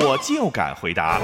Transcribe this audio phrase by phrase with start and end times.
[0.00, 1.20] 我就敢回答。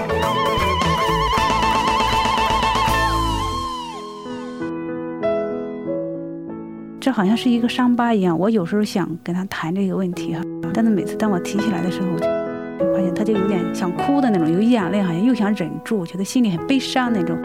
[7.00, 8.36] 这好像是一个伤疤一样。
[8.38, 10.40] 我有时候想跟他谈这个问题哈，
[10.72, 17.36] 但是每次当我提起来的时候，我就发现他就有点想哭的那种，有眼泪，好像又想忍住，觉得心里很悲伤那种。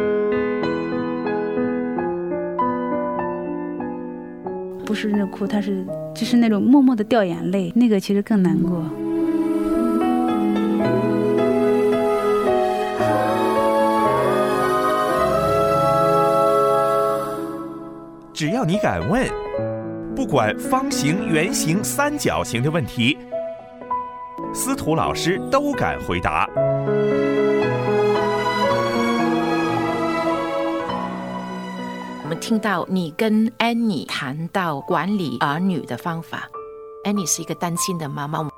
[4.85, 5.85] 不是那哭，他是
[6.15, 8.83] 就是那种默默的掉眼泪，那个其实更难过。
[18.39, 19.29] 只要你敢问，
[20.15, 23.17] 不管方形、圆形、三角形的问题，
[24.53, 26.47] 司徒老师都敢回答。
[32.23, 36.47] 我们听到你跟安妮谈到管理儿女的方法，
[37.03, 38.49] 安妮是一个单亲的妈妈。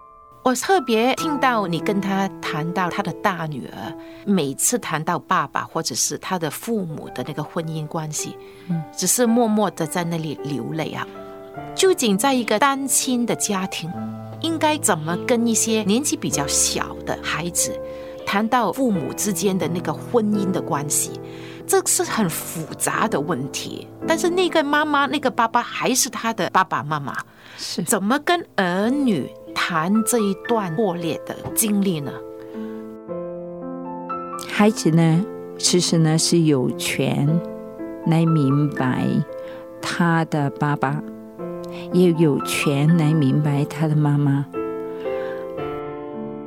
[0.43, 8.35] 我特别听到你跟他谈到他的大女儿，每次谈到爸爸或者是他的父母的那个婚姻关系，
[8.67, 11.07] 嗯，只是默默的在那里流泪啊。
[11.75, 13.91] 究竟在一个单亲的家庭，
[14.41, 17.79] 应该怎么跟一些年纪比较小的孩子
[18.25, 21.11] 谈到父母之间的那个婚姻的关系？
[21.67, 23.87] 这是很复杂的问题。
[24.07, 27.15] 但是那个妈妈、那个爸爸还是他的爸爸妈妈，
[27.57, 29.31] 是怎么跟儿女？
[29.71, 32.11] 谈这一段破裂的经历呢？
[34.49, 35.25] 孩子呢，
[35.57, 37.25] 其实呢是有权
[38.05, 39.07] 来明白
[39.81, 41.01] 他的爸爸，
[41.93, 44.45] 也有权来明白他的妈妈。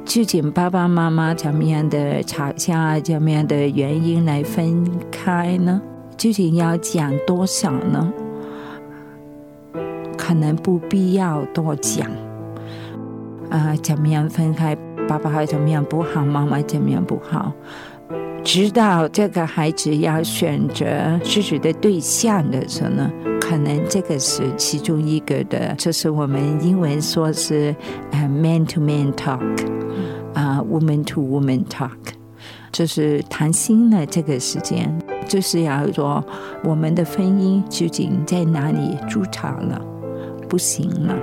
[0.05, 5.81] 究竟爸爸妈妈怎么样的吵架，怎么样的原因来分开呢？
[6.19, 8.13] 究竟要讲多少呢？
[10.19, 12.07] 可能不必要多讲。
[13.55, 14.77] 啊，怎么样分开？
[15.07, 16.25] 爸爸怎么样不好？
[16.25, 17.53] 妈妈怎么样不好？
[18.43, 20.85] 直到这个孩子要选择
[21.23, 23.09] 自己的对象的时候呢，
[23.41, 27.73] 可能这个是其中一个的，就是我们英文说是
[28.11, 29.41] 呃 man to man talk，
[30.35, 31.91] 啊 woman to woman talk，
[32.73, 34.93] 就是谈心的这个时间，
[35.29, 36.23] 就是要说
[36.65, 39.81] 我们的婚姻究竟在哪里筑巢了，
[40.49, 41.15] 不行了。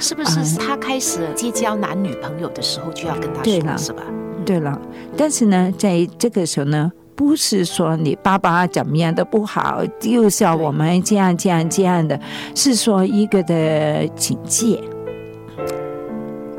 [0.00, 4.02] 是不是他开始结交男女朋友的时候就要跟他说，是吧？
[4.44, 4.78] 对了，
[5.16, 12.20] 但是呢，在这个时候呢，不是说你爸爸怎么样的不好，又像我们这样这样这样的，
[12.54, 14.78] 是说一个的警戒。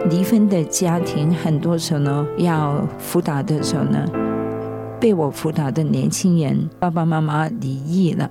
[0.10, 4.06] 离婚的家庭很多时候呢，要辅导的时候呢，
[5.00, 8.30] 被我辅导的年轻人爸爸妈妈离异了。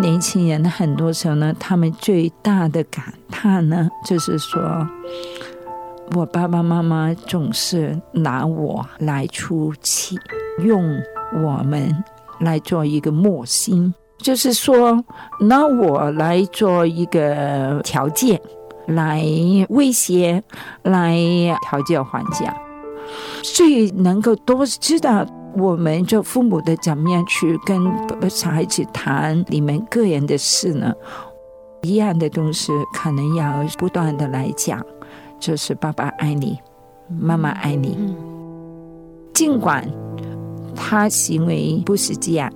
[0.00, 4.60] 年轻人很多时候呢，他们最大的感叹呢，就是说，
[6.14, 10.18] 我爸爸妈妈总是拿我来出气，
[10.64, 10.82] 用
[11.42, 11.94] 我们
[12.40, 15.04] 来做一个磨心，就是说
[15.40, 18.40] 拿我来做一个条件，
[18.86, 19.22] 来
[19.68, 20.42] 威胁，
[20.82, 21.16] 来
[21.66, 22.56] 讨价还价，
[23.42, 25.26] 最能够多知道。
[25.56, 27.80] 我们做父母的怎么样去跟
[28.30, 30.94] 小孩子谈你们个人的事呢？
[31.82, 34.80] 一样的东西可能要不断的来讲，
[35.40, 36.58] 就是爸爸爱你，
[37.08, 38.14] 妈妈爱你。
[39.34, 39.84] 尽管
[40.76, 42.52] 他行为不是这样，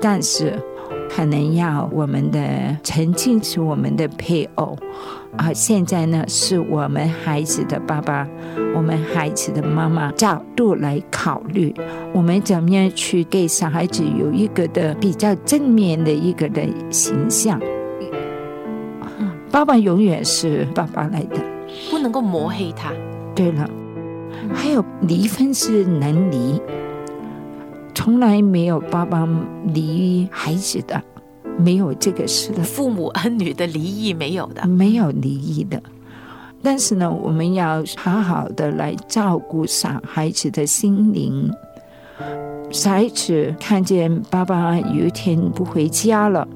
[0.00, 0.58] 但是
[1.10, 4.76] 可能要我们的曾经是我们的配偶。
[5.36, 8.26] 啊，现在呢是我们孩子的爸爸，
[8.74, 11.74] 我们孩子的妈妈角度来考虑，
[12.12, 17.60] 我们怎么样去给小孩子有一个的比较正面的一个的形象？
[19.50, 21.36] 爸爸永远是爸爸来的，
[21.90, 22.92] 不能够抹黑他。
[23.34, 23.68] 对了，
[24.54, 26.60] 还有离婚是能离，
[27.94, 29.28] 从来没有爸爸
[29.64, 31.02] 离孩子的。
[31.58, 35.82] 没有这个事的，父母儿女的离异没有的，没有离异的。
[36.62, 41.50] 但是呢，我们要好好的来照顾小孩子的心灵。
[42.70, 46.46] 小孩子看见爸爸有一天不回家了，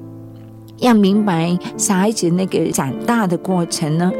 [0.78, 4.10] 要明白小孩子那个长大的过程呢，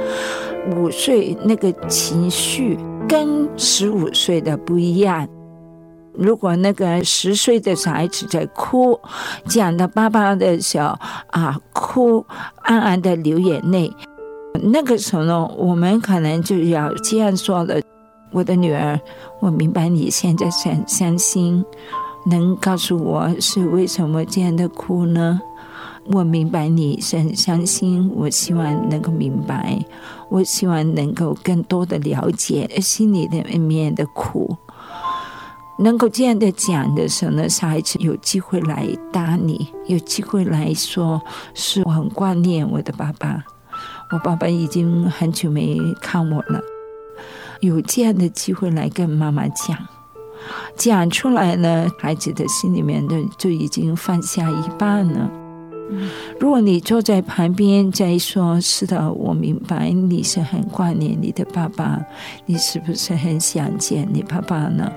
[0.77, 2.79] 五岁那个情绪
[3.09, 5.27] 跟十五岁的不一样。
[6.13, 8.99] 如果那个十岁的小孩子在哭，
[9.47, 10.97] 讲到爸爸的时候
[11.29, 12.25] 啊，哭，
[12.63, 13.93] 暗暗的流眼泪，
[14.73, 17.81] 那个时候呢，我们可能就要这样说了：
[18.33, 19.01] 我的女儿，
[19.41, 21.65] 我明白你现在想伤心，
[22.27, 25.41] 能告诉我是为什么这样的哭呢？
[26.07, 29.79] 我明白你是很伤心，我希望能够明白，
[30.29, 34.57] 我希望能够更多的了解心里的面的苦。
[35.83, 41.21] 能够这样的讲的时候呢，小孩子有机会来搭你，有机会来说，
[41.55, 43.43] 是我很挂念我的爸爸，
[44.13, 46.61] 我爸爸已经很久没看我了。
[47.61, 49.77] 有这样的机会来跟妈妈讲，
[50.77, 55.31] 讲出来呢，孩子的心里面的就已经放下一半了。
[56.39, 62.01] 如果你坐在旁边再说，是的，我明白你是很挂念你的爸爸，
[62.47, 64.91] 你是不是很想见你爸爸呢？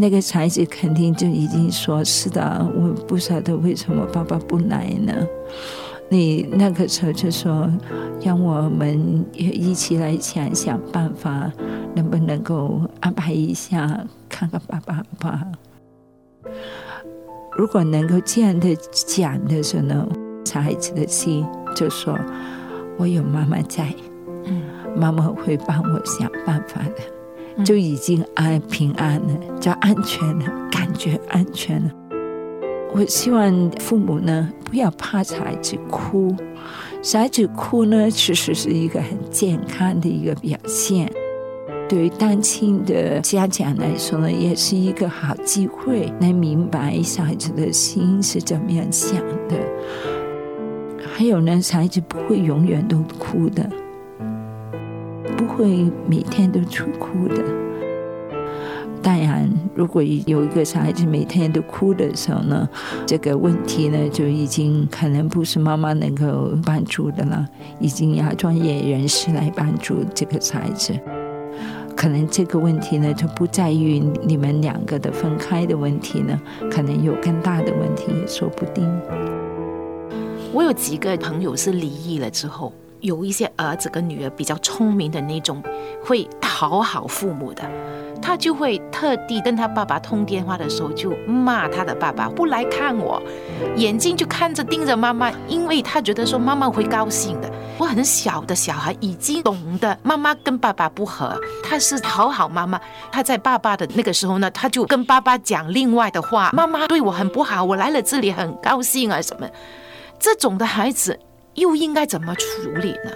[0.00, 5.12] 那个孩子肯定就已经说：“是的，我不晓得为什么爸爸不来呢？”
[6.08, 7.70] 你那个时候就说
[8.24, 11.52] ：“让我们一起来想想办法，
[11.94, 15.46] 能不能够安排一下看看爸爸吧？”
[17.54, 20.08] 如果能够这样的讲的时候呢，
[20.46, 21.46] 小孩子的心
[21.76, 22.18] 就说
[22.96, 23.94] ：“我有妈妈在，
[24.46, 24.62] 嗯，
[24.96, 27.02] 妈妈会帮我想办法的。”
[27.64, 31.90] 就已经安平安了，叫安全了，感觉安全了。
[32.92, 36.34] 我希望父母呢不要怕小孩子哭，
[37.02, 41.10] 小孩子哭呢其实是一个很健康的一个表现。
[41.88, 49.18] 对于单亲的家长来说呢，也是一个好机会，能明白小孩子的心是怎么样想
[49.48, 49.56] 的。
[51.12, 53.68] 还有呢，小孩子不会永远都哭的。
[55.40, 57.42] 不会每天都出哭的。
[59.02, 62.68] 当然，如果有一个小孩子每天都哭的时候呢，
[63.06, 67.48] 这个问题呢就已经可能不是妈妈能够帮助的了，
[67.78, 70.92] 已经要专业人士来帮助这个小孩子。
[71.96, 76.38] 可能这个问题呢就不在于你们两个的分开的问题呢，
[76.70, 78.86] 可能有更大的问题也说不定。
[80.52, 82.70] 我有几个朋友是离异了之后。
[83.02, 85.62] 有一些儿子跟女儿比较聪明的那种，
[86.04, 87.62] 会讨好父母的，
[88.20, 93.22] 他就会特地跟他爸爸通电话的时候就骂他的爸爸不来看我，
[93.76, 97.50] 眼睛就看着盯着妈妈，因为他觉得说妈妈会高兴的。
[97.78, 102.78] 我很小的小孩已经懂得妈妈跟爸爸不和，他是讨好妈妈。
[103.10, 109.48] 他在爸爸的那个时候呢，他就跟爸爸讲另外的话，妈妈对我很不好，我来了这里很高兴啊什么，
[110.18, 111.18] 这种的孩子。
[111.60, 113.10] 又应该怎么处理呢？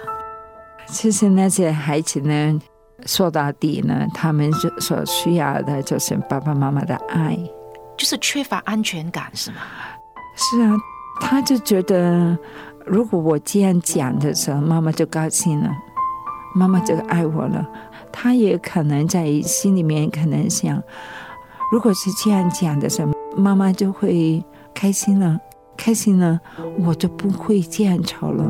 [0.87, 2.61] 其实那些孩子呢，
[3.05, 7.37] 说到底呢，他们所所需要的就是爸爸妈妈的爱，
[7.97, 9.57] 就是缺乏安全感，是吗？
[10.35, 10.75] 是啊，
[11.19, 12.37] 他就觉得，
[12.85, 15.69] 如果我这样讲的时候，妈妈就高兴了，
[16.53, 17.67] 妈妈就爱我了。
[18.11, 20.81] 他也可能在心里面可能想，
[21.71, 24.43] 如果是这样讲的时候，妈妈就会
[24.73, 25.37] 开心了。
[25.77, 26.39] 开心了，
[26.79, 28.43] 我就不会这样吵了，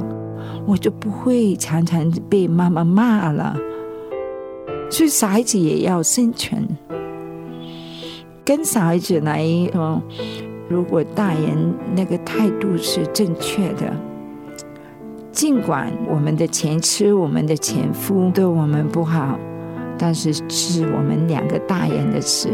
[0.65, 3.55] 我就不会常常被妈妈骂了。
[4.89, 6.67] 所以小孩子也要生存，
[8.45, 10.01] 跟小孩子来说，
[10.69, 13.91] 如果大人那个态度是正确的，
[15.31, 19.37] 尽管我们的前妻、我们的前夫对我们不好，
[19.97, 22.49] 但是是我们两个大人的事。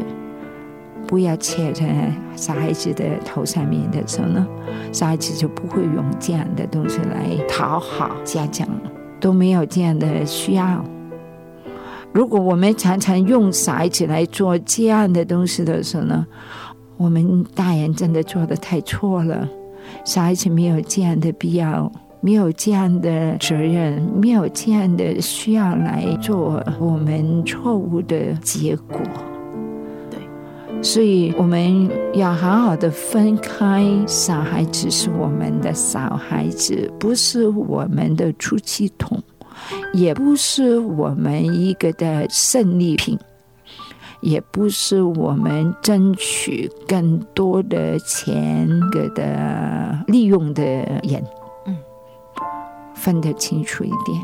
[1.12, 4.48] 不要切在小孩子的头上面的时候呢，
[4.94, 8.66] 小孩子就不会用这样的东西来讨好家长，
[9.20, 10.82] 都没有这样的需要。
[12.14, 16.26] 如果我们常常用小孩子来做这样的东西的时候呢，
[16.96, 19.46] 我们大人真的做的太错了。
[20.06, 21.92] 小孩子没有这样的必要，
[22.22, 29.02] 没有这样的责任，没有这样的需要来做我们错误的结果。
[30.84, 39.22] 所以我们要好好的分开，小孩子是我们的小孩子，不是我们的出气筒，
[39.94, 43.18] 也不是我们一个的胜利品，
[44.22, 51.24] 也不是我们争取更多的钱给的利用的人。
[51.68, 51.78] 嗯，
[52.96, 54.20] 分得清楚一点，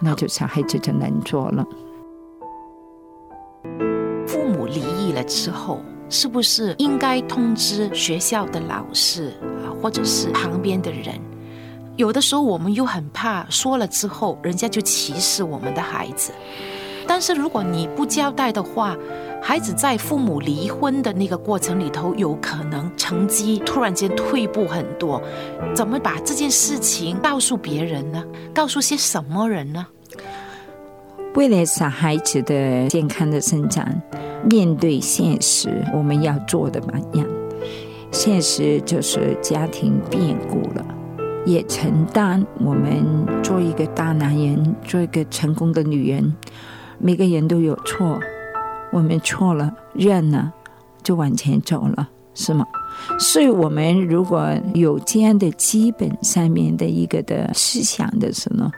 [0.00, 1.64] 那就小孩子就能做了。
[5.14, 5.80] 了之后，
[6.10, 9.32] 是不是应该通知学校的老师
[9.64, 11.18] 啊，或者是旁边的人，
[11.96, 16.32] 有的时候我们又很怕说了之后，人家就歧视我们的孩子。
[17.06, 18.96] 但是如果你不交代的话，
[19.42, 25.22] 孩子在父母离婚的那个过程里头，有可能成绩突然间退步很多。
[25.74, 28.24] 怎么把这件事情告诉别人呢？
[28.54, 29.86] 告诉些什么人呢？
[31.34, 33.86] 为了小孩子的健康的生长，
[34.48, 37.26] 面对现实，我们要做的榜样。
[38.10, 40.84] 现实就是家庭变故了，
[41.44, 43.04] 也承担我们
[43.42, 46.34] 做一个大男人，做一个成功的女人。
[46.98, 48.20] 每个人都有错，
[48.92, 50.52] 我们错了，认了，
[51.02, 52.64] 就往前走了，是吗？
[53.18, 58.70] 所以，我们如果有这样的基本上面的一个的思想的时候，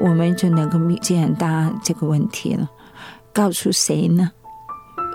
[0.00, 2.70] 我们就能够解答这个问题了。
[3.32, 4.30] 告诉谁呢？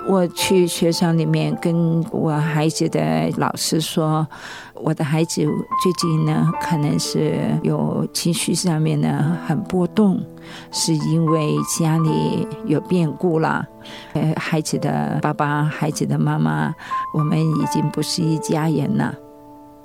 [0.10, 4.28] 我去学校里面跟我孩子的老师说，
[4.74, 5.46] 我的孩子
[5.84, 10.20] 最近呢，可能是有情绪上面呢很波动，
[10.72, 13.64] 是因为家里有变故了。
[14.14, 16.74] 呃，孩子的爸爸、孩子的妈妈，
[17.14, 19.14] 我们已经不是一家人了，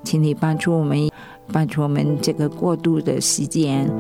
[0.04, 1.10] 请你帮助我们。
[1.52, 3.90] 帮助我们这个过渡的时间，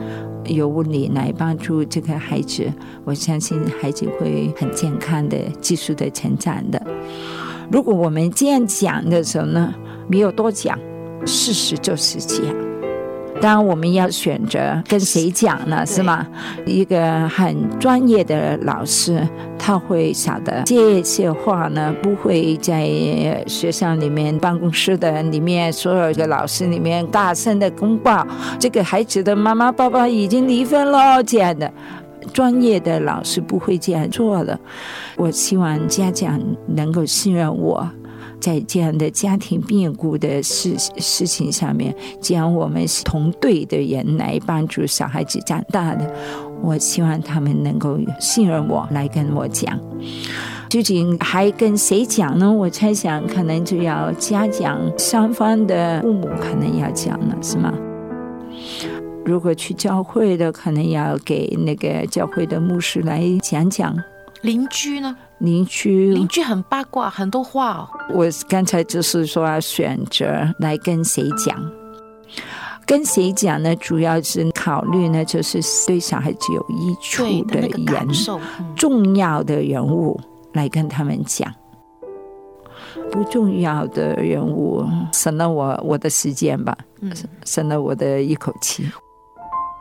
[0.46, 2.70] 由你来帮助这个孩子，
[3.04, 6.80] 我相信孩子会很健康的、技术的成长的。
[7.70, 9.74] 如果我们这样讲的时候呢，
[10.08, 10.78] 没有多讲，
[11.24, 12.54] 事实就是这样。
[13.40, 15.84] 当然，我们要选择跟谁讲呢？
[15.84, 16.26] 是吗？
[16.64, 19.26] 一个很专业的老师，
[19.66, 22.84] 他会晓得这些话呢，不会在
[23.46, 28.26] 学校里面、办公室的里面，所有的老师里面大声的公报，
[28.60, 31.72] 这个孩子的妈妈、爸爸已经离婚了这样的。
[32.34, 34.58] 专业的老师不会这样做的。
[35.16, 37.88] 我希望家长能够信任我。
[38.40, 46.14] 在这样的家庭变故的事事情上面，既然我们是同队的人来帮助小孩子长大的，
[46.62, 49.78] 我希望他们能够信任我来跟我讲。
[50.68, 52.50] 究竟还跟谁讲呢？
[52.50, 57.72] 我猜想可能就要家长双方的父母可能要讲了，是吗？
[59.24, 63.96] 如果去教会的，可能要给那个教会的牧师来讲讲。
[64.42, 65.16] 邻居呢？
[65.38, 67.88] 邻居，邻居很八卦，很多话哦。
[68.12, 71.56] 我刚才就是说要选择来跟谁讲，
[72.86, 73.74] 跟谁讲呢？
[73.76, 78.08] 主要是考虑呢，就是对小孩子有益处的人，
[78.76, 80.20] 重要的人物
[80.52, 81.52] 来跟他们讲，
[83.10, 86.76] 不重要的人物省了我我的时间吧，
[87.44, 88.86] 省了我的一口气。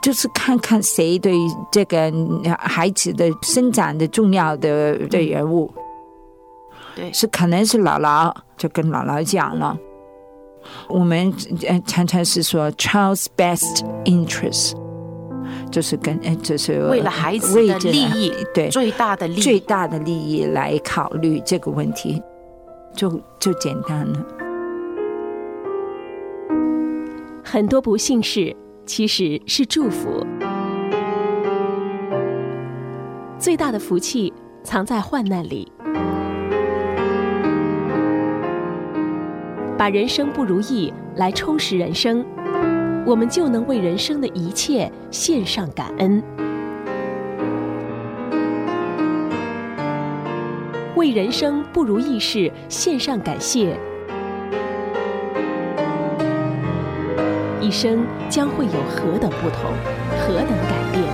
[0.01, 1.33] 就是看看谁对
[1.71, 2.11] 这个
[2.59, 5.71] 孩子的生长的重要的的人物，
[6.93, 9.77] 对，是可能是姥姥，就跟姥姥讲了。
[10.87, 11.33] 我们
[11.85, 14.73] 常常是说 child's best interest，
[15.71, 22.21] 就是跟就是为了孩子的利益，对最大的利益最大的利益来考虑这个问题，
[22.95, 24.25] 就就简单了。
[27.43, 28.55] 很多不幸事。
[28.85, 30.27] 其实是祝福。
[33.39, 35.71] 最大的福气藏在患难里，
[39.83, 42.25] 把人生不如意来充实人生，
[43.05, 46.23] 我们就能为人生的一切献上感恩，
[50.95, 53.77] 为人生不如意事献上感谢。
[57.59, 59.69] 一生将会有何等不同，
[60.21, 61.12] 何等改变？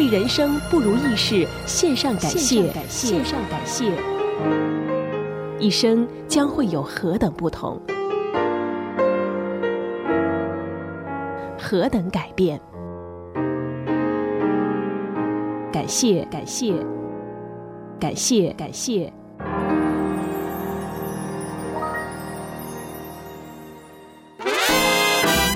[0.00, 3.92] 为人生不如意事献上感谢，献上感谢。
[5.58, 7.78] 一生将会有何等不同？
[11.60, 12.58] 何等改变！
[15.70, 16.74] 感谢，感谢，
[18.00, 19.12] 感谢，感谢。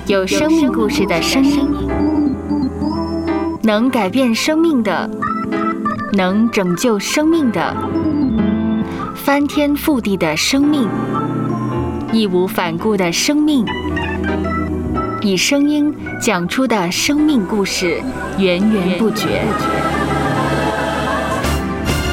[0.05, 1.67] 有生命故事的声音，
[3.65, 5.09] 能改变生命的，
[6.13, 7.75] 能拯救生命的，
[9.15, 10.87] 翻天覆地的生命，
[12.13, 13.65] 义无反顾的生命。
[15.23, 15.91] 以声音
[16.21, 17.99] 讲出的生命故事，
[18.37, 19.41] 源源不绝。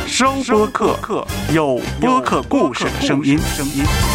[0.06, 0.66] 收播
[1.02, 3.38] 客，有播客故事的声音。
[3.38, 4.11] 声音。